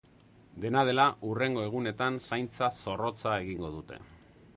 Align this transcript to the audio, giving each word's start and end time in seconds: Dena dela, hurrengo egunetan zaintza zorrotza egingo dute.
Dena 0.61 0.81
dela, 0.87 1.03
hurrengo 1.27 1.65
egunetan 1.65 2.17
zaintza 2.29 2.71
zorrotza 2.79 3.35
egingo 3.45 3.71
dute. 3.77 4.01